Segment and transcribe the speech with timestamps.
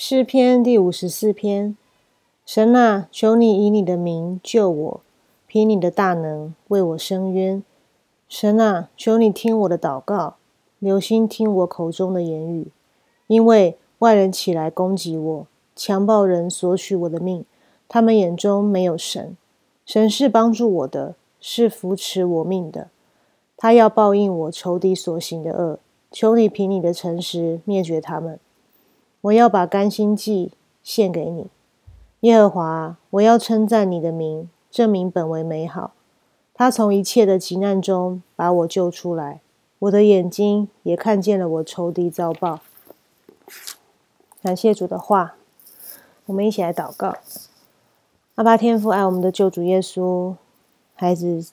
[0.00, 1.76] 诗篇第五十四篇，
[2.46, 5.00] 神啊，求你以你的名救我，
[5.48, 7.64] 凭你的大能为我伸冤。
[8.28, 10.36] 神啊，求你听我的祷告，
[10.78, 12.68] 留心听我口中的言语，
[13.26, 17.44] 因为外人起来攻击我，强暴人索取我的命，
[17.88, 19.36] 他们眼中没有神。
[19.84, 22.86] 神是帮助我的，是扶持我命的，
[23.56, 25.80] 他要报应我仇敌所行的恶。
[26.12, 28.38] 求你凭你的诚实灭绝他们。
[29.22, 31.48] 我要把甘心祭献给你，
[32.20, 32.96] 耶和华。
[33.10, 35.92] 我要称赞你的名，证明本为美好。
[36.54, 39.40] 他从一切的急难中把我救出来，
[39.80, 42.60] 我的眼睛也看见了我仇敌遭报。
[44.42, 45.34] 感谢主的话，
[46.26, 47.16] 我们一起来祷告。
[48.36, 50.36] 阿爸天父爱我们的救主耶稣，
[50.94, 51.50] 孩子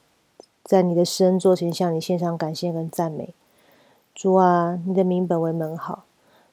[0.64, 3.34] 在你的施恩座前向你献上感谢跟赞美。
[4.14, 6.04] 主啊，你的名本为门好。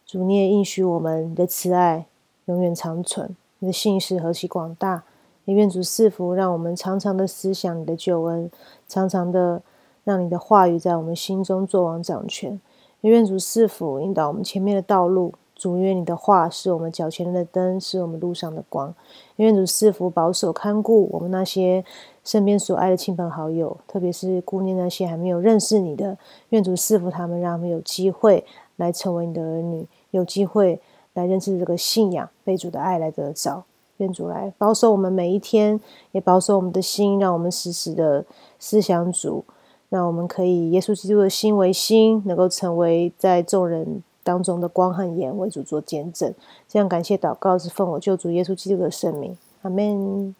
[0.07, 2.07] 主，你也应许我们，的慈爱
[2.47, 5.05] 永远长存，你的信实何其广大！
[5.45, 8.51] 也愿主赐福，让我们常常的思想你的救恩，
[8.87, 9.63] 常常的
[10.05, 12.61] 让你的话语在我们心中作王掌权。
[13.01, 15.35] 也愿主赐福，引导我们前面的道路。
[15.63, 18.93] 主，愿你的话是我们脚前的灯，是我们路上的光。
[19.37, 21.85] 愿主赐福，保守看顾我们那些
[22.25, 26.19] 身边所爱的亲朋好友，特别是顾念那些还没有认识你的。
[26.49, 29.87] 愿主赐福他们，让他们有机会来成为你的儿女。
[30.11, 30.81] 有机会
[31.15, 33.63] 来认识这个信仰，被主的爱来得着。
[33.99, 38.25] 愿主来保守我们每一天，也保守我们的心，让我们时时的
[38.59, 39.45] 思想主，
[39.91, 46.35] 让我们可以耶稣基督的心为心，能够成为在众人当中的光和盐，为主做见证。
[46.69, 50.35] 这样感谢祷告是奉我救主耶稣基督的圣名，阿门。